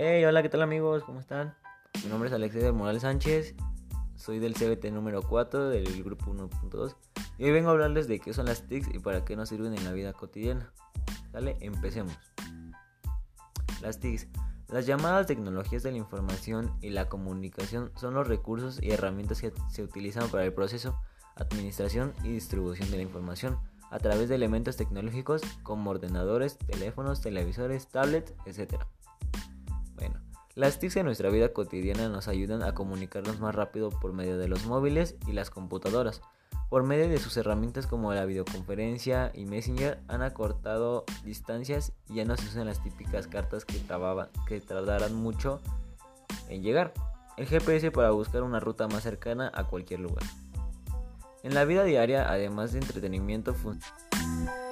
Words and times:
Hey, 0.00 0.24
hola, 0.24 0.44
¿qué 0.44 0.48
tal 0.48 0.62
amigos? 0.62 1.02
¿Cómo 1.02 1.18
están? 1.18 1.56
Mi 2.04 2.08
nombre 2.08 2.28
es 2.28 2.32
Alexander 2.32 2.72
Morales 2.72 3.02
Sánchez, 3.02 3.56
soy 4.14 4.38
del 4.38 4.54
CBT 4.54 4.92
número 4.92 5.22
4 5.22 5.70
del 5.70 6.04
grupo 6.04 6.26
1.2 6.26 6.94
y 7.36 7.46
hoy 7.46 7.50
vengo 7.50 7.70
a 7.70 7.72
hablarles 7.72 8.06
de 8.06 8.20
qué 8.20 8.32
son 8.32 8.46
las 8.46 8.62
TICs 8.68 8.94
y 8.94 9.00
para 9.00 9.24
qué 9.24 9.34
nos 9.34 9.48
sirven 9.48 9.74
en 9.74 9.82
la 9.82 9.90
vida 9.90 10.12
cotidiana. 10.12 10.72
¿Sale? 11.32 11.56
Empecemos. 11.58 12.16
Las 13.82 13.98
TICs. 13.98 14.28
Las 14.68 14.86
llamadas 14.86 15.26
tecnologías 15.26 15.82
de 15.82 15.90
la 15.90 15.98
información 15.98 16.72
y 16.80 16.90
la 16.90 17.08
comunicación 17.08 17.90
son 17.96 18.14
los 18.14 18.28
recursos 18.28 18.80
y 18.80 18.92
herramientas 18.92 19.40
que 19.40 19.52
se 19.68 19.82
utilizan 19.82 20.28
para 20.28 20.44
el 20.44 20.54
proceso, 20.54 20.96
administración 21.34 22.14
y 22.22 22.28
distribución 22.28 22.88
de 22.92 22.98
la 22.98 23.02
información 23.02 23.58
a 23.90 23.98
través 23.98 24.28
de 24.28 24.36
elementos 24.36 24.76
tecnológicos 24.76 25.42
como 25.64 25.90
ordenadores, 25.90 26.56
teléfonos, 26.56 27.20
televisores, 27.20 27.88
tablets, 27.88 28.32
etc. 28.46 28.76
Las 30.58 30.80
TICs 30.80 30.96
en 30.96 31.06
nuestra 31.06 31.30
vida 31.30 31.52
cotidiana 31.52 32.08
nos 32.08 32.26
ayudan 32.26 32.64
a 32.64 32.74
comunicarnos 32.74 33.38
más 33.38 33.54
rápido 33.54 33.90
por 33.90 34.12
medio 34.12 34.38
de 34.38 34.48
los 34.48 34.66
móviles 34.66 35.14
y 35.28 35.32
las 35.32 35.50
computadoras. 35.50 36.20
Por 36.68 36.82
medio 36.82 37.08
de 37.08 37.18
sus 37.18 37.36
herramientas 37.36 37.86
como 37.86 38.12
la 38.12 38.24
videoconferencia 38.24 39.30
y 39.34 39.44
Messenger 39.44 40.00
han 40.08 40.22
acortado 40.22 41.04
distancias 41.24 41.92
y 42.08 42.14
ya 42.14 42.24
no 42.24 42.36
se 42.36 42.46
usan 42.46 42.66
las 42.66 42.82
típicas 42.82 43.28
cartas 43.28 43.64
que, 43.64 43.78
tardarán 44.58 45.14
mucho 45.14 45.60
en 46.48 46.64
llegar. 46.64 46.92
El 47.36 47.46
GPS 47.46 47.92
para 47.92 48.10
buscar 48.10 48.42
una 48.42 48.58
ruta 48.58 48.88
más 48.88 49.04
cercana 49.04 49.52
a 49.54 49.62
cualquier 49.62 50.00
lugar. 50.00 50.24
En 51.44 51.54
la 51.54 51.64
vida 51.66 51.84
diaria, 51.84 52.28
además 52.28 52.72
de 52.72 52.80
entretenimiento, 52.80 53.54
funciona 53.54 54.67